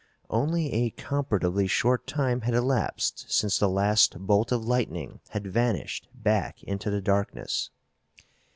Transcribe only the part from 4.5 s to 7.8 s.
of lightning had vanished back into the darkness.